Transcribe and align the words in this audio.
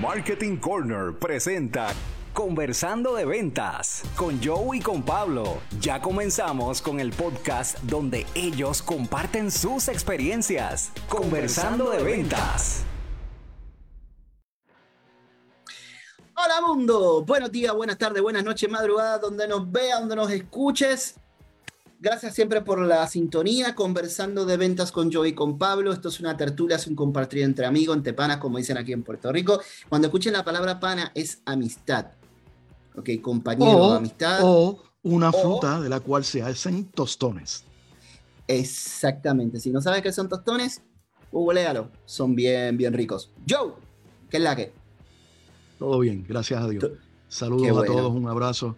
Marketing 0.00 0.58
Corner 0.58 1.14
presenta 1.18 1.88
Conversando 2.34 3.14
de 3.14 3.24
Ventas 3.24 4.02
con 4.14 4.42
Joe 4.44 4.76
y 4.76 4.80
con 4.80 5.02
Pablo. 5.02 5.62
Ya 5.80 6.02
comenzamos 6.02 6.82
con 6.82 7.00
el 7.00 7.12
podcast 7.12 7.78
donde 7.80 8.26
ellos 8.34 8.82
comparten 8.82 9.50
sus 9.50 9.88
experiencias. 9.88 10.92
Conversando 11.08 11.88
de 11.88 12.02
Ventas. 12.02 12.84
Hola 16.34 16.60
mundo, 16.60 17.24
buenos 17.24 17.50
días, 17.50 17.74
buenas 17.74 17.96
tardes, 17.96 18.22
buenas 18.22 18.44
noches, 18.44 18.68
madrugada, 18.68 19.18
donde 19.18 19.48
nos 19.48 19.72
vea, 19.72 19.98
donde 20.00 20.16
nos 20.16 20.30
escuches. 20.30 21.14
Gracias 22.08 22.36
siempre 22.36 22.60
por 22.60 22.80
la 22.86 23.04
sintonía, 23.08 23.74
conversando 23.74 24.46
de 24.46 24.56
ventas 24.56 24.92
con 24.92 25.12
Joey 25.12 25.32
y 25.32 25.34
con 25.34 25.58
Pablo. 25.58 25.92
Esto 25.92 26.08
es 26.08 26.20
una 26.20 26.36
tertulia, 26.36 26.76
es 26.76 26.86
un 26.86 26.94
compartir 26.94 27.42
entre 27.42 27.66
amigos, 27.66 27.96
entre 27.96 28.12
panas, 28.12 28.36
como 28.36 28.58
dicen 28.58 28.78
aquí 28.78 28.92
en 28.92 29.02
Puerto 29.02 29.32
Rico. 29.32 29.60
Cuando 29.88 30.06
escuchen 30.06 30.32
la 30.32 30.44
palabra 30.44 30.78
pana, 30.78 31.10
es 31.16 31.42
amistad. 31.44 32.12
Ok, 32.96 33.10
compañero, 33.20 33.76
o, 33.76 33.92
amistad. 33.94 34.38
O 34.44 34.84
una 35.02 35.30
o- 35.30 35.32
fruta 35.32 35.80
de 35.80 35.88
la 35.88 35.98
cual 35.98 36.24
se 36.24 36.42
hacen 36.42 36.84
tostones. 36.84 37.64
Exactamente. 38.46 39.58
Si 39.58 39.70
no 39.70 39.80
sabes 39.80 40.00
qué 40.02 40.12
son 40.12 40.28
tostones, 40.28 40.82
googlealo. 41.32 41.90
Son 42.04 42.36
bien, 42.36 42.76
bien 42.76 42.92
ricos. 42.92 43.32
Joe, 43.50 43.72
¿qué 44.30 44.36
es 44.36 44.42
la 44.44 44.54
que? 44.54 44.72
Todo 45.76 45.98
bien, 45.98 46.24
gracias 46.28 46.62
a 46.62 46.68
Dios. 46.68 46.84
Saludos 47.26 47.82
a 47.82 47.84
todos, 47.84 48.12
un 48.14 48.28
abrazo. 48.28 48.76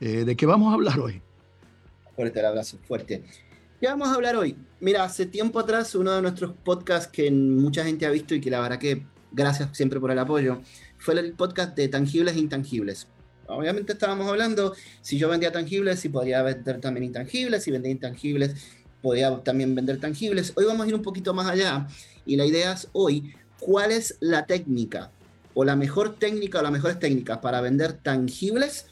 Eh, 0.00 0.24
¿De 0.24 0.36
qué 0.36 0.46
vamos 0.46 0.70
a 0.70 0.74
hablar 0.74 1.00
hoy? 1.00 1.20
Fuerte 2.16 2.40
el 2.40 2.46
abrazo, 2.46 2.78
fuerte. 2.86 3.24
¿Qué 3.80 3.86
vamos 3.86 4.08
a 4.08 4.14
hablar 4.14 4.36
hoy? 4.36 4.56
Mira, 4.80 5.04
hace 5.04 5.26
tiempo 5.26 5.58
atrás 5.58 5.94
uno 5.94 6.12
de 6.12 6.22
nuestros 6.22 6.52
podcasts 6.52 7.08
que 7.10 7.30
mucha 7.30 7.84
gente 7.84 8.06
ha 8.06 8.10
visto 8.10 8.34
y 8.34 8.40
que 8.40 8.50
la 8.50 8.60
verdad 8.60 8.78
que 8.78 9.04
gracias 9.34 9.76
siempre 9.76 10.00
por 10.00 10.10
el 10.10 10.18
apoyo, 10.18 10.60
fue 10.98 11.18
el 11.18 11.32
podcast 11.32 11.76
de 11.76 11.88
tangibles 11.88 12.36
e 12.36 12.38
intangibles. 12.38 13.08
Obviamente 13.46 13.92
estábamos 13.92 14.28
hablando, 14.28 14.74
si 15.02 15.18
yo 15.18 15.28
vendía 15.28 15.52
tangibles, 15.52 16.00
si 16.00 16.08
podría 16.08 16.42
vender 16.42 16.80
también 16.80 17.04
intangibles, 17.04 17.62
si 17.62 17.70
vendía 17.70 17.90
intangibles, 17.90 18.54
podía 19.02 19.36
también 19.42 19.74
vender 19.74 20.00
tangibles. 20.00 20.52
Hoy 20.56 20.64
vamos 20.64 20.86
a 20.86 20.88
ir 20.88 20.94
un 20.94 21.02
poquito 21.02 21.34
más 21.34 21.46
allá 21.46 21.86
y 22.24 22.36
la 22.36 22.46
idea 22.46 22.72
es 22.72 22.88
hoy, 22.92 23.34
¿cuál 23.58 23.90
es 23.90 24.16
la 24.20 24.46
técnica 24.46 25.10
o 25.52 25.64
la 25.64 25.76
mejor 25.76 26.16
técnica 26.16 26.60
o 26.60 26.62
las 26.62 26.72
mejores 26.72 26.98
técnicas 26.98 27.38
para 27.38 27.60
vender 27.60 27.92
tangibles 27.92 28.86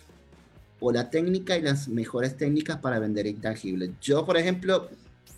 o 0.84 0.90
la 0.90 1.10
técnica 1.10 1.56
y 1.56 1.62
las 1.62 1.86
mejores 1.86 2.36
técnicas 2.36 2.78
para 2.78 2.98
vender 2.98 3.28
intangibles. 3.28 3.90
Yo, 4.00 4.26
por 4.26 4.36
ejemplo, 4.36 4.90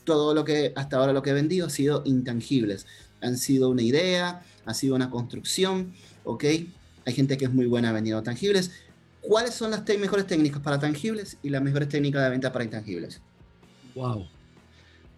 todo 0.05 0.33
lo 0.33 0.43
que 0.43 0.73
hasta 0.75 0.97
ahora 0.97 1.13
lo 1.13 1.23
que 1.23 1.31
he 1.31 1.35
vendido 1.35 1.67
ha 1.67 1.71
sido 1.71 2.03
intangibles. 2.07 2.87
Han 3.21 3.37
sido 3.37 3.69
una 3.69 3.83
idea, 3.83 4.43
ha 4.65 4.75
sido 4.75 4.95
una 4.95 5.11
construcción, 5.11 5.93
¿ok? 6.25 6.45
Hay 7.05 7.13
gente 7.13 7.37
que 7.37 7.45
es 7.45 7.53
muy 7.53 7.67
buena 7.67 7.93
vendiendo 7.93 8.23
tangibles. 8.23 8.71
¿Cuáles 9.21 9.55
son 9.55 9.71
las 9.71 9.87
mejores 9.87 10.27
técnicas 10.27 10.63
para 10.63 10.79
tangibles 10.79 11.37
y 11.43 11.51
las 11.51 11.61
mejores 11.61 11.91
técnicas 11.91 12.23
de 12.23 12.31
venta 12.31 12.51
para 12.51 12.65
intangibles? 12.65 13.21
Wow. 13.95 14.27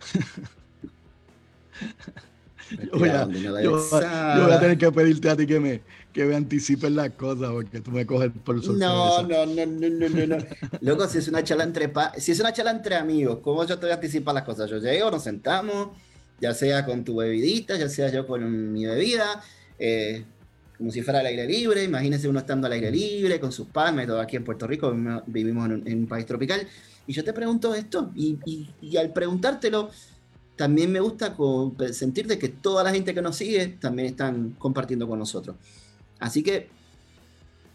Yo 2.70 2.98
voy, 2.98 3.08
a, 3.10 3.24
yo- 3.62 3.78
esa- 3.78 4.36
yo 4.38 4.42
voy 4.44 4.52
a 4.52 4.60
tener 4.60 4.78
que 4.78 4.92
pedirte 4.92 5.30
a 5.30 5.36
ti 5.36 5.46
que 5.46 5.60
me, 5.60 5.80
que 6.12 6.24
me 6.24 6.34
anticipes 6.34 6.90
las 6.90 7.10
cosas 7.10 7.50
porque 7.50 7.80
tú 7.80 7.90
me 7.90 8.04
coges 8.06 8.30
por 8.44 8.56
sorpresa. 8.62 8.78
No, 9.28 9.46
no, 9.46 9.46
no, 9.46 9.66
no, 9.66 9.88
no, 9.90 10.08
no, 10.08 10.26
no. 10.26 10.36
Loco, 10.80 11.06
si 11.08 11.18
es 11.18 11.28
una 11.28 11.44
charla 11.44 11.64
entre 11.64 11.88
pa- 11.88 12.12
si 12.16 12.32
es 12.32 12.40
una 12.40 12.52
charla 12.52 12.72
entre 12.72 12.96
amigos, 12.96 13.38
¿cómo 13.42 13.64
yo 13.64 13.76
te 13.78 13.86
voy 13.86 13.92
a 13.92 13.94
anticipar 13.94 14.34
las 14.34 14.44
cosas? 14.44 14.68
Yo 14.70 14.78
llego, 14.78 15.10
nos 15.10 15.22
sentamos, 15.22 15.90
ya 16.40 16.52
sea 16.54 16.84
con 16.84 17.04
tu 17.04 17.16
bebidita, 17.16 17.76
ya 17.76 17.88
sea 17.88 18.10
yo 18.10 18.26
con 18.26 18.72
mi 18.72 18.84
bebida, 18.86 19.42
eh, 19.78 20.24
como 20.76 20.90
si 20.90 21.02
fuera 21.02 21.20
al 21.20 21.26
aire 21.26 21.46
libre. 21.46 21.84
Imagínense 21.84 22.28
uno 22.28 22.40
estando 22.40 22.66
al 22.66 22.72
aire 22.72 22.90
libre, 22.90 23.38
con 23.40 23.52
sus 23.52 23.68
palmas 23.68 24.04
y 24.04 24.06
todo 24.08 24.20
aquí 24.20 24.36
en 24.36 24.44
Puerto 24.44 24.66
Rico, 24.66 24.90
vivimos- 24.90 25.22
vivimos 25.26 25.66
en 25.66 25.72
un, 25.72 25.88
en 25.88 25.98
un 26.00 26.06
país 26.06 26.26
tropical. 26.26 26.66
Y 27.06 27.12
yo 27.12 27.22
te 27.22 27.32
pregunto 27.32 27.74
esto, 27.74 28.10
y, 28.16 28.38
y- 28.44 28.68
y 28.80 28.96
al 28.96 29.12
preguntártelo, 29.12 29.90
también 30.56 30.90
me 30.90 31.00
gusta 31.00 31.36
sentir 31.92 32.26
de 32.26 32.38
que 32.38 32.48
toda 32.48 32.82
la 32.82 32.92
gente 32.92 33.14
que 33.14 33.22
nos 33.22 33.36
sigue 33.36 33.68
también 33.78 34.08
están 34.08 34.50
compartiendo 34.58 35.06
con 35.06 35.18
nosotros. 35.18 35.56
Así 36.18 36.42
que, 36.42 36.68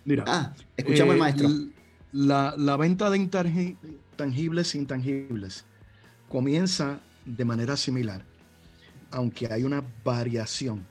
Mira, 0.05 0.23
ah, 0.27 0.53
escuchamos 0.75 1.11
eh, 1.11 1.13
al 1.13 1.19
maestro. 1.19 1.49
La, 2.11 2.55
la 2.57 2.75
venta 2.77 3.09
de 3.09 3.19
intangi- 3.19 3.77
tangibles 4.15 4.75
e 4.75 4.79
intangibles 4.79 5.63
comienza 6.27 6.99
de 7.25 7.45
manera 7.45 7.77
similar, 7.77 8.25
aunque 9.11 9.47
hay 9.51 9.63
una 9.63 9.83
variación 10.03 10.85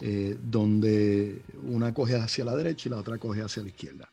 eh, 0.00 0.36
donde 0.42 1.42
una 1.64 1.92
coge 1.92 2.16
hacia 2.16 2.44
la 2.44 2.54
derecha 2.56 2.88
y 2.88 2.90
la 2.90 2.98
otra 2.98 3.18
coge 3.18 3.42
hacia 3.42 3.62
la 3.62 3.68
izquierda. 3.68 4.08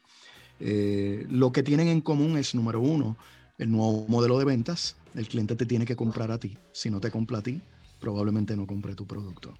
Eh, 0.59 1.25
lo 1.29 1.51
que 1.51 1.63
tienen 1.63 1.87
en 1.87 2.01
común 2.01 2.37
es, 2.37 2.53
número 2.53 2.81
uno, 2.81 3.17
el 3.61 3.71
nuevo 3.71 4.05
modelo 4.07 4.39
de 4.39 4.45
ventas. 4.45 4.95
El 5.13 5.27
cliente 5.27 5.55
te 5.55 5.67
tiene 5.67 5.85
que 5.85 5.95
comprar 5.95 6.31
a 6.31 6.39
ti. 6.39 6.57
Si 6.71 6.89
no 6.89 6.99
te 6.99 7.11
compra 7.11 7.37
a 7.37 7.41
ti, 7.43 7.61
probablemente 7.99 8.57
no 8.57 8.65
compre 8.65 8.95
tu 8.95 9.05
producto. 9.05 9.53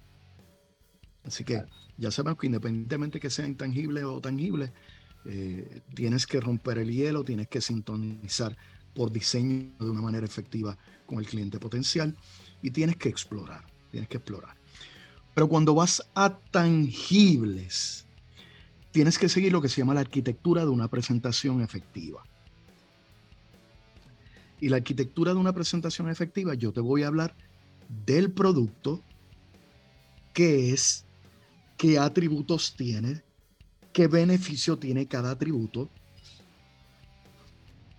Así 1.24 1.44
que 1.44 1.62
ya 1.96 2.10
sabemos 2.10 2.40
que 2.40 2.48
independientemente 2.48 3.20
que 3.20 3.30
sea 3.30 3.46
intangible 3.46 4.02
o 4.02 4.20
tangible, 4.20 4.72
eh, 5.24 5.82
tienes 5.94 6.26
que 6.26 6.40
romper 6.40 6.78
el 6.78 6.90
hielo, 6.90 7.22
tienes 7.22 7.46
que 7.46 7.60
sintonizar 7.60 8.56
por 8.92 9.12
diseño 9.12 9.70
de 9.78 9.90
una 9.90 10.02
manera 10.02 10.26
efectiva 10.26 10.76
con 11.06 11.20
el 11.20 11.26
cliente 11.26 11.60
potencial 11.60 12.16
y 12.60 12.72
tienes 12.72 12.96
que 12.96 13.08
explorar, 13.08 13.64
tienes 13.92 14.08
que 14.08 14.16
explorar. 14.16 14.56
Pero 15.32 15.48
cuando 15.48 15.74
vas 15.74 16.02
a 16.16 16.36
tangibles, 16.50 18.04
tienes 18.90 19.16
que 19.16 19.28
seguir 19.28 19.52
lo 19.52 19.62
que 19.62 19.68
se 19.68 19.80
llama 19.80 19.94
la 19.94 20.00
arquitectura 20.00 20.64
de 20.64 20.70
una 20.70 20.88
presentación 20.88 21.62
efectiva. 21.62 22.24
Y 24.62 24.68
la 24.68 24.76
arquitectura 24.76 25.34
de 25.34 25.40
una 25.40 25.52
presentación 25.52 26.08
efectiva, 26.08 26.54
yo 26.54 26.72
te 26.72 26.80
voy 26.80 27.02
a 27.02 27.08
hablar 27.08 27.34
del 28.06 28.30
producto, 28.30 29.02
qué 30.32 30.72
es, 30.72 31.04
qué 31.76 31.98
atributos 31.98 32.76
tiene, 32.76 33.24
qué 33.92 34.06
beneficio 34.06 34.78
tiene 34.78 35.08
cada 35.08 35.32
atributo 35.32 35.90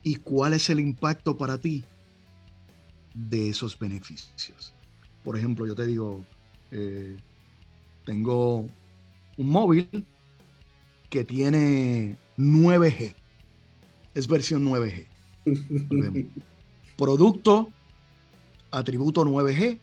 y 0.04 0.16
cuál 0.16 0.54
es 0.54 0.70
el 0.70 0.80
impacto 0.80 1.38
para 1.38 1.58
ti 1.58 1.84
de 3.14 3.50
esos 3.50 3.78
beneficios. 3.78 4.74
Por 5.22 5.38
ejemplo, 5.38 5.68
yo 5.68 5.76
te 5.76 5.86
digo, 5.86 6.24
eh, 6.72 7.18
tengo 8.06 8.70
un 9.36 9.50
móvil 9.50 9.90
que 11.10 11.26
tiene 11.26 12.16
9G, 12.38 13.14
es 14.14 14.28
versión 14.30 14.64
9G. 14.64 15.08
Producto, 16.98 17.72
atributo 18.72 19.26
9G. 19.26 19.80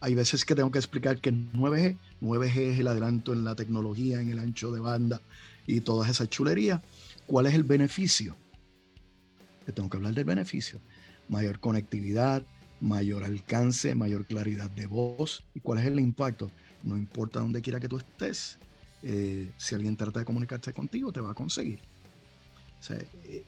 Hay 0.00 0.14
veces 0.14 0.44
que 0.44 0.54
tengo 0.54 0.70
que 0.70 0.78
explicar 0.78 1.20
que 1.20 1.32
9G, 1.32 1.98
9G 2.22 2.56
es 2.56 2.78
el 2.78 2.88
adelanto 2.88 3.32
en 3.32 3.44
la 3.44 3.54
tecnología, 3.54 4.20
en 4.20 4.30
el 4.30 4.38
ancho 4.38 4.72
de 4.72 4.80
banda 4.80 5.20
y 5.66 5.82
todas 5.82 6.08
esas 6.10 6.30
chulerías. 6.30 6.80
¿Cuál 7.26 7.46
es 7.46 7.54
el 7.54 7.64
beneficio? 7.64 8.36
Te 9.66 9.72
tengo 9.72 9.90
que 9.90 9.98
hablar 9.98 10.14
del 10.14 10.24
beneficio. 10.24 10.80
Mayor 11.28 11.60
conectividad, 11.60 12.42
mayor 12.80 13.24
alcance, 13.24 13.94
mayor 13.94 14.24
claridad 14.24 14.70
de 14.70 14.86
voz. 14.86 15.44
¿Y 15.54 15.60
cuál 15.60 15.80
es 15.80 15.86
el 15.86 16.00
impacto? 16.00 16.50
No 16.82 16.96
importa 16.96 17.40
dónde 17.40 17.60
quiera 17.60 17.78
que 17.78 17.88
tú 17.88 17.98
estés, 17.98 18.58
eh, 19.02 19.50
si 19.56 19.74
alguien 19.74 19.96
trata 19.96 20.20
de 20.20 20.24
comunicarse 20.24 20.72
contigo, 20.72 21.12
te 21.12 21.20
va 21.20 21.32
a 21.32 21.34
conseguir. 21.34 21.80
O 22.80 22.82
sea, 22.82 22.96
eh, 23.24 23.44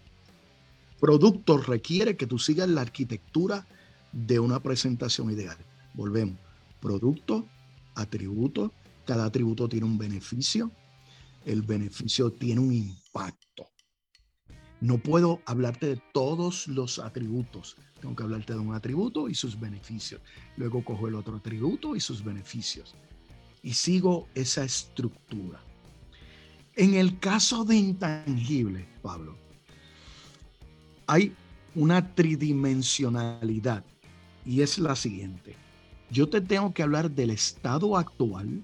producto 1.02 1.58
requiere 1.58 2.16
que 2.16 2.28
tú 2.28 2.38
sigas 2.38 2.68
la 2.68 2.80
arquitectura 2.80 3.66
de 4.12 4.38
una 4.38 4.60
presentación 4.60 5.32
ideal. 5.32 5.56
Volvemos. 5.94 6.38
Producto, 6.78 7.48
atributo, 7.96 8.72
cada 9.04 9.24
atributo 9.24 9.68
tiene 9.68 9.84
un 9.84 9.98
beneficio, 9.98 10.70
el 11.44 11.62
beneficio 11.62 12.30
tiene 12.30 12.60
un 12.60 12.72
impacto. 12.72 13.68
No 14.80 14.98
puedo 14.98 15.42
hablarte 15.44 15.88
de 15.88 16.02
todos 16.14 16.68
los 16.68 17.00
atributos. 17.00 17.76
Tengo 18.00 18.14
que 18.14 18.22
hablarte 18.22 18.52
de 18.52 18.60
un 18.60 18.72
atributo 18.72 19.28
y 19.28 19.34
sus 19.34 19.58
beneficios. 19.58 20.20
Luego 20.56 20.84
cojo 20.84 21.08
el 21.08 21.16
otro 21.16 21.38
atributo 21.38 21.96
y 21.96 22.00
sus 22.00 22.22
beneficios. 22.22 22.94
Y 23.64 23.74
sigo 23.74 24.28
esa 24.36 24.62
estructura. 24.62 25.60
En 26.76 26.94
el 26.94 27.18
caso 27.18 27.64
de 27.64 27.74
intangible, 27.74 28.88
Pablo, 29.02 29.42
hay 31.12 31.34
una 31.74 32.14
tridimensionalidad 32.14 33.84
y 34.46 34.62
es 34.62 34.78
la 34.78 34.96
siguiente. 34.96 35.54
Yo 36.10 36.26
te 36.30 36.40
tengo 36.40 36.72
que 36.72 36.82
hablar 36.82 37.10
del 37.10 37.30
estado 37.30 37.98
actual. 37.98 38.62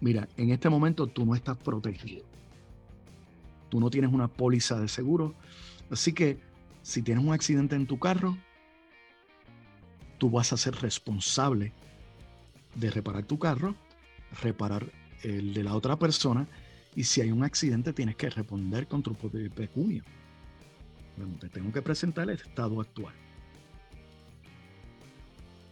Mira, 0.00 0.28
en 0.36 0.50
este 0.50 0.68
momento 0.68 1.06
tú 1.06 1.24
no 1.24 1.36
estás 1.36 1.56
protegido. 1.58 2.24
Tú 3.68 3.78
no 3.78 3.88
tienes 3.88 4.12
una 4.12 4.26
póliza 4.26 4.80
de 4.80 4.88
seguro. 4.88 5.36
Así 5.92 6.12
que 6.12 6.40
si 6.82 7.00
tienes 7.00 7.24
un 7.24 7.32
accidente 7.32 7.76
en 7.76 7.86
tu 7.86 8.00
carro, 8.00 8.36
tú 10.18 10.28
vas 10.28 10.52
a 10.52 10.56
ser 10.56 10.74
responsable 10.74 11.72
de 12.74 12.90
reparar 12.90 13.22
tu 13.26 13.38
carro, 13.38 13.76
reparar 14.42 14.90
el 15.22 15.54
de 15.54 15.62
la 15.62 15.76
otra 15.76 15.96
persona 16.00 16.48
y 16.94 17.04
si 17.04 17.20
hay 17.20 17.30
un 17.30 17.44
accidente 17.44 17.92
tienes 17.92 18.16
que 18.16 18.30
responder 18.30 18.86
con 18.88 19.02
tu 19.02 19.14
pecunio. 19.14 20.02
Bueno, 21.16 21.36
te 21.38 21.48
tengo 21.48 21.72
que 21.72 21.82
presentar 21.82 22.28
el 22.28 22.36
estado 22.36 22.80
actual. 22.80 23.14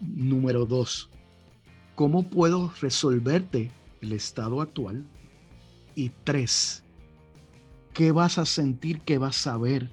Número 0.01 0.65
dos, 0.65 1.11
¿cómo 1.95 2.29
puedo 2.29 2.73
resolverte 2.81 3.71
el 4.01 4.13
estado 4.13 4.61
actual? 4.61 5.05
Y 5.97 6.11
tres, 6.23 6.85
¿qué 7.95 8.13
vas 8.13 8.39
a 8.39 8.47
sentir, 8.47 9.01
qué 9.01 9.19
vas 9.19 9.47
a 9.47 9.57
ver 9.57 9.91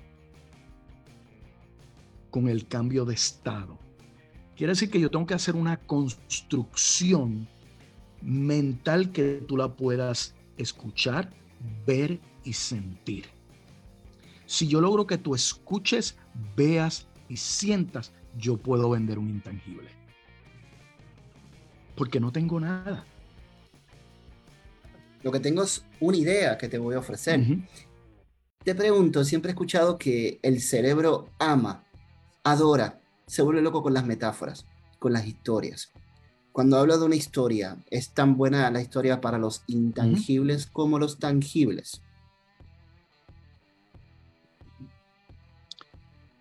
con 2.30 2.48
el 2.48 2.68
cambio 2.68 3.06
de 3.06 3.16
estado? 3.16 3.80
Quiere 4.56 4.72
decir 4.72 4.92
que 4.92 5.00
yo 5.00 5.10
tengo 5.10 5.26
que 5.26 5.34
hacer 5.34 5.56
una 5.56 5.78
construcción 5.78 7.48
mental 8.22 9.12
que 9.12 9.44
tú 9.48 9.58
la 9.58 9.76
puedas 9.76 10.36
escuchar, 10.58 11.32
ver 11.86 12.20
y 12.44 12.54
sentir. 12.54 13.26
Si 14.46 14.68
yo 14.68 14.82
logro 14.82 15.08
que 15.08 15.18
tú 15.18 15.36
escuches, 15.36 16.18
veas 16.56 17.08
y 17.30 17.38
sientas, 17.38 18.12
yo 18.38 18.58
puedo 18.58 18.90
vender 18.90 19.18
un 19.18 19.30
intangible. 19.30 19.90
Porque 21.96 22.20
no 22.20 22.32
tengo 22.32 22.60
nada. 22.60 23.06
Lo 25.24 25.32
que 25.32 25.40
tengo 25.40 25.64
es 25.64 25.84
una 26.00 26.18
idea 26.18 26.58
que 26.58 26.68
te 26.68 26.78
voy 26.78 26.96
a 26.96 27.00
ofrecer. 27.00 27.42
Te 28.64 28.76
pregunto, 28.76 29.24
siempre 29.24 29.50
he 29.50 29.54
escuchado 29.54 29.98
que 29.98 30.40
el 30.44 30.62
cerebro 30.62 31.30
ama, 31.40 31.84
adora, 32.44 33.02
se 33.26 33.42
vuelve 33.42 33.62
loco 33.62 33.82
con 33.82 33.94
las 33.94 34.06
metáforas, 34.06 34.66
con 35.00 35.14
las 35.14 35.26
historias. 35.26 35.92
Cuando 36.56 36.80
hablo 36.80 36.98
de 36.98 37.06
una 37.06 37.18
historia, 37.18 37.84
es 37.92 38.12
tan 38.12 38.38
buena 38.38 38.72
la 38.72 38.82
historia 38.82 39.20
para 39.20 39.38
los 39.38 39.66
intangibles 39.68 40.68
como 40.68 40.98
los 40.98 41.20
tangibles. 41.20 42.02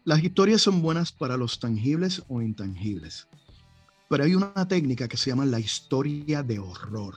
Las 0.05 0.22
historias 0.22 0.62
son 0.62 0.82
buenas 0.82 1.11
para 1.11 1.37
los 1.37 1.58
tangibles 1.58 2.22
o 2.28 2.40
intangibles, 2.40 3.26
pero 4.08 4.22
hay 4.22 4.37
una 4.37 4.69
técnica 4.69 5.08
que 5.08 5.16
se 5.16 5.31
llama 5.31 5.46
la 5.46 5.58
historia 5.58 6.44
de 6.44 6.60
horror. 6.60 7.17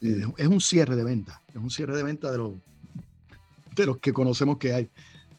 Es 0.00 0.46
un 0.46 0.60
cierre 0.60 0.94
de 0.94 1.02
venta, 1.02 1.42
es 1.48 1.56
un 1.56 1.70
cierre 1.70 1.96
de 1.96 2.04
venta 2.04 2.30
de 2.30 2.38
los, 2.38 2.52
de 3.74 3.84
los 3.84 3.98
que 3.98 4.12
conocemos 4.12 4.58
que 4.58 4.74
hay, 4.74 4.90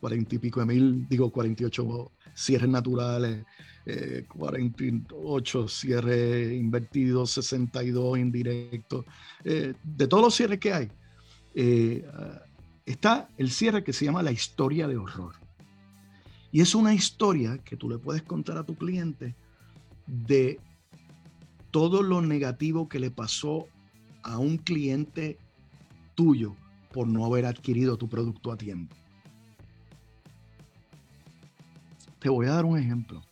cuarenta 0.02 0.36
y 0.36 0.40
pico 0.40 0.60
de 0.60 0.66
mil, 0.66 1.08
digo 1.08 1.32
48 1.32 2.12
cierres 2.40 2.70
naturales, 2.70 3.46
48 4.28 5.64
eh, 5.64 5.68
cierres 5.68 6.54
invertidos, 6.54 7.32
62 7.32 8.20
indirectos, 8.20 9.06
eh, 9.44 9.74
de 9.84 10.08
todos 10.08 10.24
los 10.24 10.36
cierres 10.36 10.60
que 10.60 10.74
hay. 10.74 10.92
está 12.86 13.30
el 13.38 13.52
cierre 13.52 13.84
que 13.84 13.94
se 13.94 14.06
llama 14.06 14.24
la 14.24 14.32
historia 14.32 14.88
de 14.88 14.98
horror. 14.98 15.36
Y 16.52 16.62
es 16.62 16.74
una 16.74 16.94
historia 16.94 17.58
que 17.60 17.76
tú 17.76 17.90
le 17.90 17.98
puedes 17.98 18.24
contar 18.24 18.58
a 18.58 18.64
tu 18.64 18.76
cliente 18.76 19.36
de 20.08 20.60
todo 21.72 22.02
lo 22.02 22.22
negativo 22.22 22.90
que 22.90 23.00
le 23.00 23.12
pasó 23.12 23.68
a 24.24 24.38
un 24.40 24.58
cliente 24.58 25.38
tuyo 26.16 26.56
por 26.92 27.08
no 27.08 27.26
haber 27.26 27.46
adquirido 27.46 27.98
tu 27.98 28.10
producto 28.10 28.52
a 28.52 28.58
tiempo. 28.58 28.96
Te 32.20 32.30
voy 32.30 32.48
a 32.48 32.54
dar 32.54 32.66
un 32.66 32.78
ejemplo. 32.78 33.24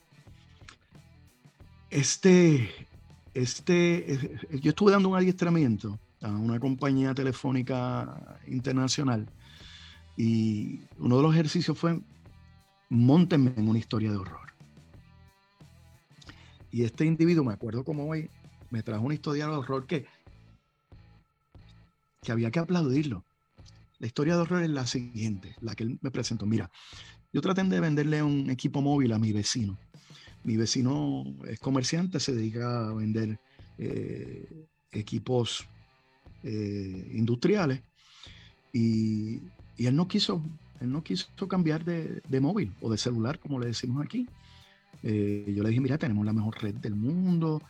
Este, 1.89 2.87
este, 3.33 4.13
eh, 4.13 4.39
yo 4.61 4.69
estuve 4.69 4.91
dando 4.91 5.09
un 5.09 5.17
adiestramiento 5.17 5.99
a 6.21 6.29
una 6.29 6.59
compañía 6.59 7.13
telefónica 7.13 8.39
internacional 8.47 9.29
y 10.17 10.81
uno 10.97 11.17
de 11.17 11.23
los 11.23 11.33
ejercicios 11.33 11.77
fue 11.77 12.01
montenme 12.89 13.53
en 13.57 13.69
una 13.69 13.79
historia 13.79 14.11
de 14.11 14.17
horror. 14.17 14.47
Y 16.71 16.83
este 16.83 17.05
individuo, 17.05 17.43
me 17.43 17.53
acuerdo 17.53 17.83
como 17.83 18.07
hoy, 18.07 18.29
me 18.69 18.83
trajo 18.83 19.05
una 19.05 19.13
historia 19.13 19.47
de 19.47 19.55
horror 19.55 19.85
que, 19.85 20.05
que 22.21 22.31
había 22.31 22.51
que 22.51 22.59
aplaudirlo. 22.59 23.25
La 23.99 24.07
historia 24.07 24.35
de 24.35 24.41
horror 24.41 24.63
es 24.63 24.69
la 24.69 24.85
siguiente, 24.85 25.55
la 25.61 25.75
que 25.75 25.83
él 25.83 25.99
me 26.01 26.11
presentó. 26.11 26.45
Mira, 26.45 26.69
yo 27.33 27.41
traté 27.41 27.63
de 27.63 27.79
venderle 27.79 28.23
un 28.23 28.49
equipo 28.49 28.81
móvil 28.81 29.13
a 29.13 29.19
mi 29.19 29.31
vecino. 29.31 29.77
Mi 30.43 30.55
vecino 30.55 31.25
es 31.47 31.59
comerciante, 31.59 32.19
se 32.19 32.33
dedica 32.33 32.89
a 32.89 32.93
vender 32.93 33.39
eh, 33.77 34.67
equipos 34.91 35.67
eh, 36.43 37.11
industriales 37.13 37.81
y, 38.71 39.41
él 39.77 39.95
no 39.95 40.07
quiso 40.07 40.41
él 40.81 40.91
no 40.91 41.03
quiso 41.03 41.47
cambiar 41.47 41.83
de, 41.85 42.39
móvil 42.39 42.73
o 42.81 42.89
de 42.89 42.97
celular, 42.97 43.39
como 43.39 43.59
le 43.59 43.67
decimos 43.67 44.03
aquí. 44.03 44.27
Eh, 45.03 45.53
yo 45.55 45.63
le 45.63 45.69
dije, 45.69 45.81
mira, 45.81 45.97
tenemos 45.97 46.25
la 46.25 46.33
mejor 46.33 46.61
red 46.61 46.75
del 46.75 46.95
mundo. 46.95 47.61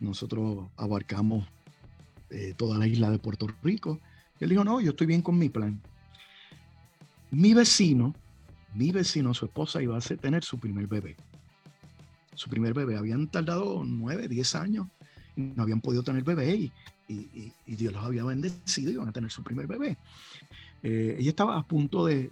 Nosotros 0.00 0.66
abarcamos 0.76 1.46
toda 2.56 2.78
la 2.78 2.86
isla 2.86 3.10
de 3.10 3.18
Puerto 3.18 3.48
Rico. 3.62 4.00
Él 4.40 4.48
dijo, 4.48 4.64
no, 4.64 4.80
yo 4.80 4.90
estoy 4.90 5.06
bien 5.06 5.22
con 5.22 5.38
mi 5.38 5.50
plan. 5.50 5.80
Mi 7.30 7.54
vecino, 7.54 8.14
mi 8.74 8.90
vecino, 8.90 9.34
su 9.34 9.46
esposa 9.46 9.82
iba 9.82 9.96
a 9.96 10.00
tener 10.00 10.42
su 10.44 10.58
primer 10.58 10.86
bebé. 10.86 11.16
Su 12.34 12.48
primer 12.48 12.74
bebé. 12.74 12.96
Habían 12.96 13.28
tardado 13.28 13.82
nueve, 13.84 14.28
diez 14.28 14.54
años 14.54 14.86
y 15.36 15.42
no 15.42 15.62
habían 15.62 15.80
podido 15.80 16.02
tener 16.02 16.24
bebé 16.24 16.56
y, 16.56 16.72
y 17.08 17.76
Dios 17.76 17.92
los 17.92 18.04
había 18.04 18.24
bendecido 18.24 18.90
y 18.90 18.94
iban 18.94 19.08
a 19.08 19.12
tener 19.12 19.30
su 19.30 19.42
primer 19.42 19.66
bebé. 19.66 19.96
Eh, 20.82 21.16
ella 21.18 21.30
estaba 21.30 21.56
a 21.58 21.62
punto 21.66 22.06
de, 22.06 22.30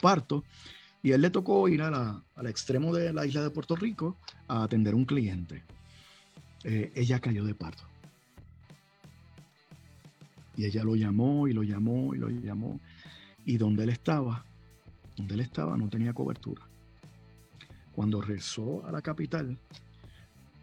parto 0.00 0.44
y 1.02 1.12
a 1.12 1.16
él 1.16 1.22
le 1.22 1.30
tocó 1.30 1.68
ir 1.68 1.82
al 1.82 2.46
extremo 2.46 2.94
de 2.94 3.12
la 3.12 3.26
isla 3.26 3.42
de 3.42 3.50
Puerto 3.50 3.76
Rico 3.76 4.16
a 4.48 4.64
atender 4.64 4.94
un 4.94 5.04
cliente. 5.04 5.62
Eh, 6.64 6.92
ella 6.94 7.20
cayó 7.20 7.44
de 7.44 7.54
parto. 7.54 7.84
Y 10.56 10.64
ella 10.64 10.84
lo 10.84 10.94
llamó 10.94 11.48
y 11.48 11.52
lo 11.52 11.62
llamó 11.62 12.14
y 12.14 12.18
lo 12.18 12.30
llamó. 12.30 12.80
Y 13.44 13.58
donde 13.58 13.84
él 13.84 13.90
estaba, 13.90 14.44
donde 15.16 15.34
él 15.34 15.40
estaba 15.40 15.76
no 15.76 15.88
tenía 15.88 16.12
cobertura. 16.12 16.62
Cuando 17.92 18.20
rezó 18.20 18.84
a 18.86 18.92
la 18.92 19.02
capital, 19.02 19.58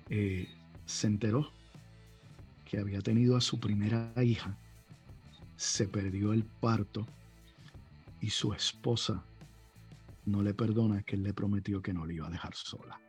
eh, 0.10 0.48
se 0.86 1.08
enteró 1.08 1.52
que 2.66 2.80
había 2.80 3.02
tenido 3.02 3.38
a 3.38 3.42
su 3.42 3.60
primera 3.60 4.12
hija 4.24 4.58
se 5.62 5.88
perdió 5.88 6.34
el 6.34 6.44
parto 6.44 7.06
y 8.20 8.32
su 8.32 8.52
esposa 8.52 9.24
no 10.26 10.42
le 10.42 10.56
perdona 10.56 11.04
que 11.04 11.16
él 11.16 11.22
le 11.22 11.36
prometió 11.36 11.84
que 11.84 11.94
no 11.94 12.04
le 12.04 12.16
iba 12.16 12.26
a 12.26 12.32
dejar 12.32 12.56
sola. 12.56 13.00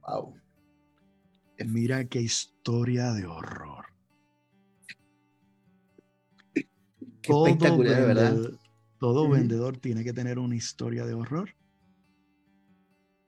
Wow. 0.00 0.34
Mira 1.66 2.06
qué 2.06 2.22
historia 2.22 3.12
de 3.12 3.26
horror. 3.26 3.85
Espectacular, 7.28 8.06
¿verdad? 8.06 8.50
Todo 8.98 9.28
vendedor 9.28 9.76
tiene 9.76 10.04
que 10.04 10.12
tener 10.12 10.38
una 10.38 10.56
historia 10.56 11.04
de 11.04 11.14
horror 11.14 11.50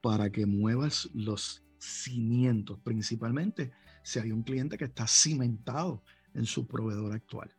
para 0.01 0.29
que 0.31 0.45
muevas 0.45 1.09
los 1.13 1.63
cimientos, 1.77 2.79
principalmente 2.83 3.71
si 4.03 4.19
hay 4.19 4.31
un 4.31 4.43
cliente 4.43 4.77
que 4.77 4.85
está 4.85 5.07
cimentado 5.07 6.03
en 6.33 6.45
su 6.45 6.67
proveedor 6.67 7.13
actual. 7.13 7.53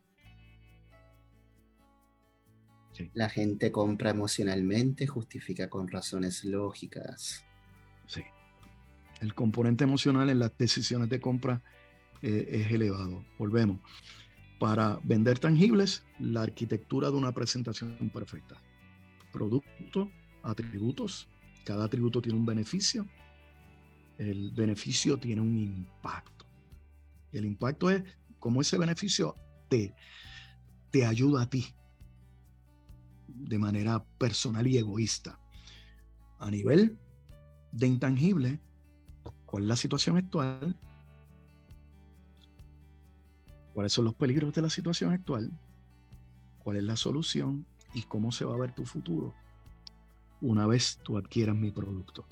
La 3.13 3.29
gente 3.29 3.71
compra 3.71 4.11
emocionalmente, 4.11 5.07
justifica 5.07 5.69
con 5.69 5.87
razones 5.87 6.43
lógicas. 6.43 7.43
Sí. 8.05 8.21
El 9.21 9.33
componente 9.33 9.83
emocional 9.83 10.29
en 10.29 10.39
las 10.39 10.55
decisiones 10.57 11.09
de 11.09 11.19
compra 11.19 11.63
eh, 12.21 12.47
es 12.49 12.71
elevado. 12.71 13.25
Volvemos. 13.37 13.79
Para 14.61 14.97
vender 15.03 15.39
tangibles, 15.39 16.05
la 16.19 16.43
arquitectura 16.43 17.11
de 17.11 17.17
una 17.17 17.33
presentación 17.33 18.09
perfecta. 18.13 18.55
Producto, 19.33 20.09
atributos. 20.43 21.27
Cada 21.65 21.83
atributo 21.83 22.21
tiene 22.21 22.39
un 22.39 22.45
beneficio 22.45 23.05
el 24.21 24.51
beneficio 24.51 25.17
tiene 25.17 25.41
un 25.41 25.57
impacto. 25.57 26.45
el 27.31 27.45
impacto 27.45 27.89
es 27.89 28.03
cómo 28.39 28.61
ese 28.61 28.77
beneficio 28.77 29.35
te, 29.67 29.95
te 30.91 31.05
ayuda 31.05 31.43
a 31.43 31.49
ti 31.49 31.65
de 33.27 33.57
manera 33.57 34.03
personal 34.19 34.67
y 34.67 34.77
egoísta. 34.77 35.39
A 36.39 36.51
nivel 36.51 36.99
de 37.71 37.87
intangible, 37.87 38.59
¿cuál 39.45 39.63
es 39.63 39.69
la 39.69 39.75
situación 39.75 40.17
actual? 40.17 40.77
¿Cuáles 43.73 43.93
son 43.93 44.05
los 44.05 44.15
peligros 44.15 44.53
de 44.53 44.61
la 44.61 44.69
situación 44.69 45.13
actual? 45.13 45.51
¿Cuál 46.63 46.77
es 46.77 46.83
la 46.83 46.95
solución? 46.95 47.65
¿Y 47.93 48.03
cómo 48.03 48.31
se 48.31 48.45
va 48.45 48.53
a 48.53 48.59
ver 48.59 48.73
tu 48.73 48.85
futuro? 48.85 49.33
una 50.41 50.65
vez 50.65 50.99
tú 51.03 51.17
adquieras 51.17 51.55
mi 51.55 51.71
producto. 51.71 52.25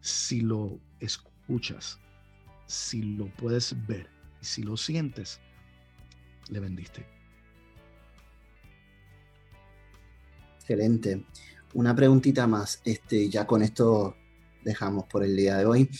Si 0.00 0.40
lo 0.40 0.80
escuchas, 1.00 1.98
si 2.66 3.02
lo 3.02 3.26
puedes 3.36 3.74
ver 3.86 4.08
y 4.40 4.44
si 4.44 4.62
lo 4.62 4.76
sientes, 4.76 5.40
le 6.48 6.60
vendiste. 6.60 7.06
Excelente. 10.56 11.26
Una 11.74 11.94
preguntita 11.94 12.46
más, 12.46 12.80
este, 12.84 13.28
ya 13.28 13.46
con 13.46 13.62
esto 13.62 14.16
dejamos 14.62 15.04
por 15.04 15.24
el 15.24 15.36
día 15.36 15.58
de 15.58 15.66
hoy. 15.66 15.90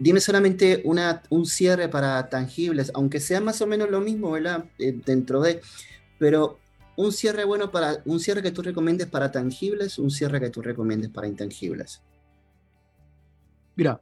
Dime 0.00 0.20
solamente 0.20 0.80
una, 0.84 1.22
un 1.28 1.46
cierre 1.46 1.88
para 1.88 2.28
tangibles, 2.28 2.90
aunque 2.94 3.20
sea 3.20 3.40
más 3.40 3.60
o 3.60 3.66
menos 3.66 3.90
lo 3.90 4.00
mismo, 4.00 4.32
¿verdad? 4.32 4.64
Eh, 4.78 4.98
dentro 5.04 5.40
de, 5.42 5.60
pero 6.18 6.58
un 6.96 7.12
cierre 7.12 7.44
bueno 7.44 7.70
para, 7.70 8.02
un 8.06 8.18
cierre 8.18 8.42
que 8.42 8.50
tú 8.50 8.62
recomiendes 8.62 9.06
para 9.08 9.30
tangibles, 9.30 9.98
un 9.98 10.10
cierre 10.10 10.40
que 10.40 10.50
tú 10.50 10.62
recomiendes 10.62 11.10
para 11.10 11.28
intangibles. 11.28 12.02
Mira, 13.76 14.00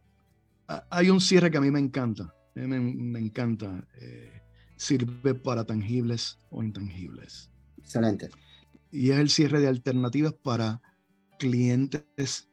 hay 0.89 1.11
un 1.11 1.21
cierre 1.21 1.51
que 1.51 1.59
a 1.59 1.61
mí 1.61 1.71
me 1.71 1.81
encanta, 1.81 2.33
me, 2.55 2.79
me 2.79 3.19
encanta. 3.19 3.85
Eh, 4.01 4.39
sirve 4.79 5.35
para 5.35 5.65
tangibles 5.65 6.39
o 6.51 6.63
intangibles. 6.63 7.51
Excelente. 7.79 8.31
Y 8.91 9.11
es 9.11 9.19
el 9.19 9.29
cierre 9.29 9.61
de 9.61 9.69
alternativas 9.69 10.33
para 10.33 10.81
clientes 11.39 12.49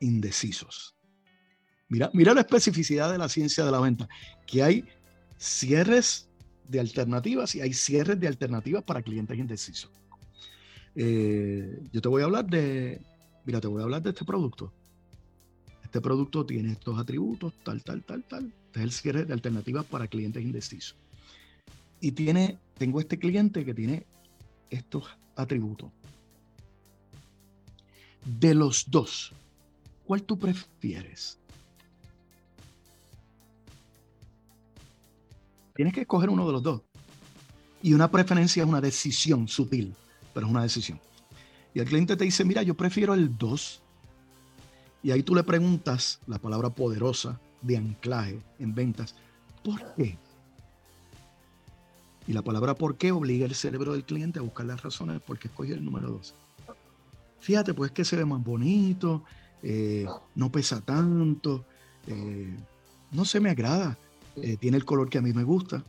indecisos. 0.00 0.95
Mira, 1.88 2.10
mira 2.12 2.34
la 2.34 2.40
especificidad 2.40 3.12
de 3.12 3.18
la 3.18 3.28
ciencia 3.28 3.64
de 3.64 3.70
la 3.70 3.80
venta, 3.80 4.08
que 4.46 4.62
hay 4.62 4.84
cierres 5.38 6.28
de 6.68 6.80
alternativas 6.80 7.54
y 7.54 7.60
hay 7.60 7.72
cierres 7.72 8.18
de 8.18 8.26
alternativas 8.26 8.82
para 8.82 9.02
clientes 9.02 9.38
indecisos. 9.38 9.90
Eh, 10.96 11.82
yo 11.92 12.00
te 12.00 12.08
voy 12.08 12.22
a 12.22 12.24
hablar 12.24 12.46
de, 12.46 13.00
mira, 13.44 13.60
te 13.60 13.68
voy 13.68 13.80
a 13.80 13.84
hablar 13.84 14.02
de 14.02 14.10
este 14.10 14.24
producto. 14.24 14.72
Este 15.84 16.00
producto 16.00 16.44
tiene 16.44 16.72
estos 16.72 16.98
atributos, 16.98 17.52
tal, 17.62 17.84
tal, 17.84 18.02
tal, 18.02 18.24
tal. 18.24 18.52
Este 18.66 18.80
es 18.80 18.84
el 18.84 18.92
cierre 18.92 19.24
de 19.24 19.32
alternativas 19.32 19.84
para 19.84 20.08
clientes 20.08 20.42
indecisos. 20.42 20.96
Y 22.00 22.12
tiene, 22.12 22.58
tengo 22.76 22.98
este 22.98 23.18
cliente 23.18 23.64
que 23.64 23.74
tiene 23.74 24.06
estos 24.70 25.04
atributos. 25.36 25.90
De 28.24 28.54
los 28.54 28.90
dos, 28.90 29.32
¿cuál 30.04 30.24
tú 30.24 30.36
prefieres? 30.36 31.38
Tienes 35.76 35.94
que 35.94 36.00
escoger 36.00 36.30
uno 36.30 36.46
de 36.46 36.52
los 36.52 36.62
dos. 36.62 36.82
Y 37.82 37.92
una 37.92 38.10
preferencia 38.10 38.62
es 38.62 38.68
una 38.68 38.80
decisión 38.80 39.46
sutil, 39.46 39.94
pero 40.32 40.46
es 40.46 40.50
una 40.50 40.62
decisión. 40.62 40.98
Y 41.74 41.80
el 41.80 41.86
cliente 41.86 42.16
te 42.16 42.24
dice, 42.24 42.44
mira, 42.44 42.62
yo 42.62 42.74
prefiero 42.74 43.12
el 43.12 43.36
2. 43.36 43.82
Y 45.02 45.10
ahí 45.10 45.22
tú 45.22 45.34
le 45.34 45.44
preguntas 45.44 46.20
la 46.26 46.38
palabra 46.38 46.70
poderosa 46.70 47.38
de 47.60 47.76
anclaje 47.76 48.40
en 48.58 48.74
ventas. 48.74 49.14
¿Por 49.62 49.94
qué? 49.94 50.16
Y 52.26 52.32
la 52.32 52.42
palabra 52.42 52.74
por 52.74 52.96
qué 52.96 53.12
obliga 53.12 53.44
el 53.46 53.54
cerebro 53.54 53.92
del 53.92 54.04
cliente 54.04 54.38
a 54.38 54.42
buscar 54.42 54.66
las 54.66 54.82
razones 54.82 55.20
por 55.20 55.38
qué 55.38 55.48
escogió 55.48 55.74
el 55.74 55.84
número 55.84 56.08
2. 56.08 56.34
Fíjate, 57.40 57.74
pues 57.74 57.92
que 57.92 58.04
se 58.04 58.16
ve 58.16 58.24
más 58.24 58.42
bonito, 58.42 59.22
eh, 59.62 60.06
no 60.34 60.50
pesa 60.50 60.80
tanto, 60.80 61.64
eh, 62.06 62.56
no 63.12 63.24
se 63.24 63.38
me 63.38 63.50
agrada, 63.50 63.96
eh, 64.36 64.56
tiene 64.56 64.76
el 64.76 64.84
color 64.84 65.08
que 65.08 65.18
a 65.18 65.22
mí 65.22 65.32
me 65.32 65.44
gusta. 65.44 65.82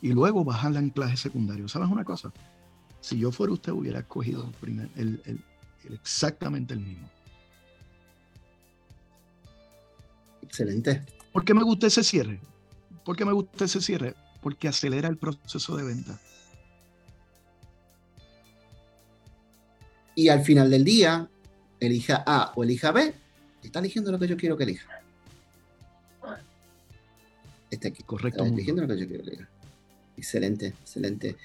Y 0.00 0.12
luego 0.12 0.44
baja 0.44 0.68
el 0.68 0.76
anclaje 0.76 1.16
secundario. 1.16 1.68
¿Sabes 1.68 1.88
una 1.88 2.04
cosa? 2.04 2.32
Si 3.00 3.18
yo 3.18 3.30
fuera 3.32 3.52
usted, 3.52 3.72
hubiera 3.72 4.00
escogido 4.00 4.50
el, 4.96 5.42
exactamente 5.90 6.74
el 6.74 6.80
mismo. 6.80 7.08
Excelente. 10.42 11.04
¿Por 11.32 11.44
qué 11.44 11.54
me 11.54 11.62
gusta 11.62 11.86
ese 11.86 12.04
cierre? 12.04 12.40
¿Por 13.04 13.16
qué 13.16 13.24
me 13.24 13.32
gusta 13.32 13.64
ese 13.64 13.80
cierre? 13.80 14.14
Porque 14.40 14.68
acelera 14.68 15.08
el 15.08 15.16
proceso 15.16 15.76
de 15.76 15.84
venta. 15.84 16.18
Y 20.14 20.28
al 20.28 20.44
final 20.44 20.70
del 20.70 20.84
día, 20.84 21.28
elija 21.80 22.22
A 22.26 22.52
o 22.54 22.62
elija 22.62 22.92
B, 22.92 23.14
está 23.62 23.80
eligiendo 23.80 24.12
lo 24.12 24.18
que 24.18 24.28
yo 24.28 24.36
quiero 24.36 24.56
que 24.56 24.64
elija. 24.64 25.03
Este 27.84 27.88
aquí. 27.88 28.02
Correcto. 28.02 28.44
que 28.44 28.50
elija. 28.50 29.48
Excelente, 30.16 30.68
excelente. 30.68 31.36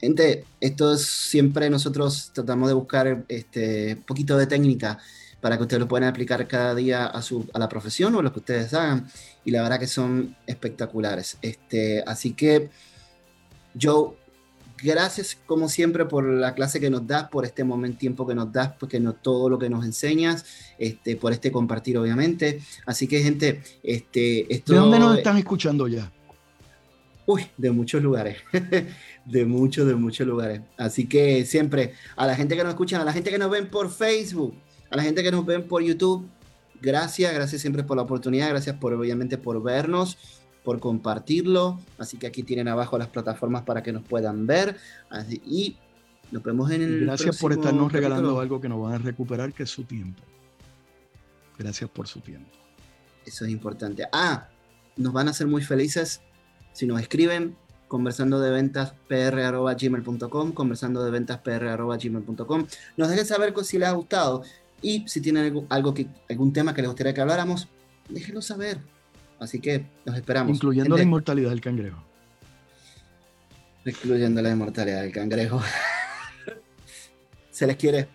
Gente, 0.00 0.44
esto 0.60 0.94
es 0.94 1.06
siempre 1.06 1.68
nosotros 1.68 2.30
tratamos 2.32 2.68
de 2.68 2.74
buscar 2.74 3.24
este 3.28 3.94
un 3.94 4.02
poquito 4.02 4.36
de 4.38 4.46
técnica 4.46 4.98
para 5.40 5.56
que 5.56 5.62
ustedes 5.62 5.80
lo 5.80 5.88
puedan 5.88 6.08
aplicar 6.08 6.46
cada 6.48 6.74
día 6.74 7.06
a, 7.06 7.20
su, 7.22 7.46
a 7.52 7.58
la 7.58 7.68
profesión 7.68 8.14
o 8.14 8.22
lo 8.22 8.32
que 8.32 8.38
ustedes 8.38 8.72
hagan. 8.72 9.08
Y 9.44 9.50
la 9.50 9.62
verdad 9.62 9.78
que 9.78 9.86
son 9.86 10.36
espectaculares. 10.46 11.36
Este, 11.42 12.02
así 12.06 12.32
que, 12.32 12.70
Joe, 13.80 14.14
gracias 14.82 15.38
como 15.46 15.68
siempre 15.68 16.04
por 16.04 16.24
la 16.24 16.54
clase 16.54 16.80
que 16.80 16.90
nos 16.90 17.06
das, 17.06 17.28
por 17.28 17.44
este 17.44 17.64
momento 17.64 17.98
tiempo 17.98 18.26
que 18.26 18.34
nos 18.34 18.52
das, 18.52 18.72
porque 18.78 19.00
no 19.00 19.14
todo 19.14 19.48
lo 19.48 19.58
que 19.58 19.70
nos 19.70 19.84
enseñas, 19.84 20.44
este, 20.78 21.16
por 21.16 21.32
este 21.32 21.50
compartir 21.50 21.98
obviamente. 21.98 22.60
Así 22.84 23.06
que 23.06 23.22
gente, 23.22 23.62
este, 23.82 24.52
esto, 24.52 24.72
¿de 24.72 24.78
dónde 24.78 24.98
nos 24.98 25.18
están 25.18 25.36
escuchando 25.38 25.88
ya? 25.88 26.12
Uy, 27.26 27.44
de 27.56 27.72
muchos 27.72 28.02
lugares, 28.02 28.38
de 29.24 29.44
muchos, 29.44 29.86
de 29.86 29.94
muchos 29.96 30.26
lugares. 30.26 30.60
Así 30.76 31.06
que 31.06 31.44
siempre 31.44 31.94
a 32.14 32.26
la 32.26 32.36
gente 32.36 32.56
que 32.56 32.62
nos 32.62 32.70
escuchan, 32.70 33.00
a 33.00 33.04
la 33.04 33.12
gente 33.12 33.30
que 33.30 33.38
nos 33.38 33.50
ven 33.50 33.68
por 33.68 33.90
Facebook, 33.90 34.54
a 34.90 34.96
la 34.96 35.02
gente 35.02 35.22
que 35.22 35.32
nos 35.32 35.44
ven 35.44 35.66
por 35.66 35.82
YouTube, 35.82 36.28
gracias, 36.80 37.34
gracias 37.34 37.60
siempre 37.60 37.82
por 37.82 37.96
la 37.96 38.04
oportunidad, 38.04 38.48
gracias 38.50 38.76
por 38.76 38.92
obviamente 38.92 39.38
por 39.38 39.60
vernos 39.60 40.18
por 40.66 40.80
compartirlo. 40.80 41.78
Así 41.96 42.16
que 42.16 42.26
aquí 42.26 42.42
tienen 42.42 42.66
abajo 42.66 42.98
las 42.98 43.06
plataformas 43.06 43.62
para 43.62 43.84
que 43.84 43.92
nos 43.92 44.02
puedan 44.02 44.48
ver. 44.48 44.76
y 45.46 45.76
nos 46.32 46.42
vemos 46.42 46.72
en 46.72 46.82
el. 46.82 47.04
Gracias 47.04 47.38
por 47.38 47.52
estarnos 47.52 47.92
regalando 47.92 48.40
algo 48.40 48.60
que 48.60 48.68
nos 48.68 48.82
van 48.82 48.94
a 48.94 48.98
recuperar, 48.98 49.52
que 49.52 49.62
es 49.62 49.70
su 49.70 49.84
tiempo. 49.84 50.20
Gracias 51.56 51.88
por 51.88 52.08
su 52.08 52.18
tiempo. 52.18 52.50
Eso 53.24 53.44
es 53.44 53.52
importante. 53.52 54.08
Ah, 54.12 54.48
nos 54.96 55.12
van 55.12 55.28
a 55.28 55.30
hacer 55.30 55.46
muy 55.46 55.62
felices 55.62 56.20
si 56.72 56.84
nos 56.84 57.00
escriben 57.00 57.56
conversando 57.86 58.40
de 58.40 58.50
ventas 58.50 58.92
pr.gmail.com, 59.06 60.50
conversando 60.50 61.04
de 61.04 61.12
ventas 61.12 61.38
pr.gmail.com. 61.38 62.66
Nos 62.96 63.08
dejen 63.08 63.24
saber 63.24 63.54
si 63.62 63.78
les 63.78 63.88
ha 63.88 63.92
gustado 63.92 64.42
y 64.82 65.06
si 65.06 65.20
tienen 65.20 65.64
algo 65.68 65.94
que, 65.94 66.08
algún 66.28 66.52
tema 66.52 66.74
que 66.74 66.82
les 66.82 66.90
gustaría 66.90 67.14
que 67.14 67.20
habláramos, 67.20 67.68
déjenlo 68.08 68.42
saber 68.42 68.95
Así 69.38 69.60
que 69.60 69.84
nos 70.04 70.16
esperamos. 70.16 70.54
Incluyendo 70.54 70.96
la 70.96 71.02
inmortalidad 71.02 71.50
del 71.50 71.60
cangrejo. 71.60 72.02
Incluyendo 73.84 74.42
la 74.42 74.50
inmortalidad 74.50 75.02
del 75.02 75.12
cangrejo. 75.12 75.60
Se 77.50 77.66
les 77.66 77.76
quiere. 77.76 78.08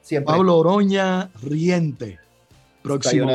Siempre. 0.00 0.32
Pablo 0.32 0.56
Oroña 0.56 1.30
Riente, 1.42 2.18
próximo 2.82 3.30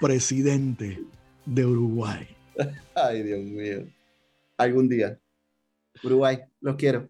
presidente 0.00 1.02
de 1.44 1.66
Uruguay. 1.66 2.26
Ay, 2.94 3.22
Dios 3.22 3.40
mío. 3.40 3.86
Algún 4.56 4.88
día. 4.88 5.18
Uruguay, 6.02 6.40
los 6.60 6.76
quiero. 6.76 7.08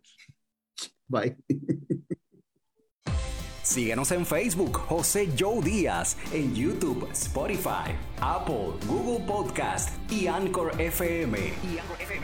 Bye. 1.08 1.36
Síguenos 3.62 4.10
en 4.10 4.26
Facebook, 4.26 4.76
José 4.76 5.28
Joe 5.38 5.62
Díaz, 5.62 6.16
en 6.32 6.52
YouTube, 6.52 7.08
Spotify, 7.12 7.92
Apple, 8.20 8.72
Google 8.88 9.24
Podcast 9.24 9.90
y 10.10 10.26
Anchor 10.26 10.80
FM. 10.80 11.38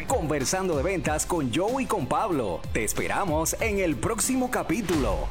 Conversando 0.09 0.77
de 0.77 0.83
ventas 0.83 1.25
con 1.25 1.55
Joe 1.55 1.85
y 1.85 1.87
con 1.87 2.07
Pablo. 2.07 2.61
Te 2.73 2.83
esperamos 2.83 3.57
en 3.61 3.79
el 3.79 3.95
próximo 3.95 4.51
capítulo. 4.51 5.29